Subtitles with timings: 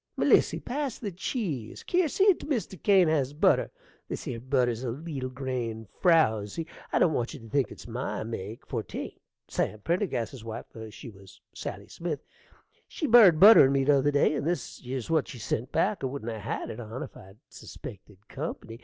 [0.17, 1.83] Melissy, pass the cheese.
[1.87, 2.83] Kier, see't Mr.
[2.83, 3.69] Crane has butter.
[4.09, 6.65] This 'ere butter's a leetle grain frouzy.
[6.91, 9.21] I don't want you to think it's my make, for't ain't.
[9.47, 12.23] Sam Pendergrass's wife (she 'twas Sally Smith)
[12.87, 16.03] she borrowed butter o' me t'other day, and this 'ere's what she sent back.
[16.03, 18.79] I wouldn't 'a' had it on if I'd suspected company.